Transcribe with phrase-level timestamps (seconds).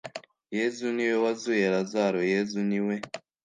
[0.57, 2.95] yezu niwe wazuye razaro, yezu ni we